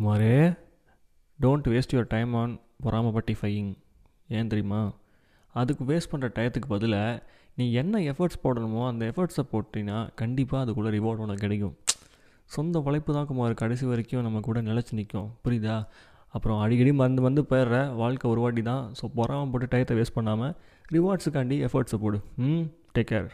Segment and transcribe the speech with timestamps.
[0.00, 0.36] குமாரே
[1.44, 2.52] don't waste your time on
[2.84, 3.68] பொறாமப்பட்டிஃபையிங்
[4.36, 4.78] ஏன் தெரியுமா?
[5.54, 7.10] அதுக்கு வேஸ்ட் பண்ணுற டயத்துக்கு பதிலாக
[7.58, 11.74] நீ என்ன எஃபர்ட்ஸ் போடணுமோ அந்த எஃபர்ட்ஸை போட்டினா கண்டிப்பாக அதுக்குள்ளே ரிவார்ட் உனக்கு கிடைக்கும்.
[12.54, 13.58] சொந்த உழைப்பு தான் குமார்.
[13.62, 15.76] கடைசி வரைக்கும் நம்ம கூட நிலச்சி நிற்கும் புரியுதா?
[16.36, 18.86] அப்புறம் அடிக்கடி மறந்து வந்து போயிடுற வாழ்க்கை ஒரு வாட்டி தான்.
[19.00, 20.54] ஸோ பொறாமல் போட்டு டயத்தை வேஸ்ட் பண்ணாமல்
[20.96, 22.20] ரிவார்ட்ஸுக்காண்டி எஃபர்ட்ஸை போடு.
[22.46, 22.64] ம்
[22.96, 23.30] டேக் கேர்